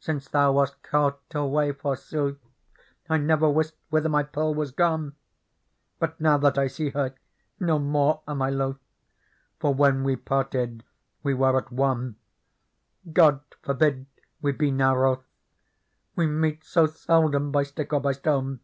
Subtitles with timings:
[0.00, 2.40] Since thou wast caught away, forsooth,
[3.08, 5.14] I never wist whither my Pearl was gone:
[6.00, 7.14] But now that I see her,
[7.60, 8.80] no more am I loth.
[9.60, 10.82] For when we parted
[11.22, 12.16] we were at one.
[13.12, 14.06] God forbid
[14.42, 15.22] we be now wroth.
[16.16, 18.58] We meet so seldom by stick or by stone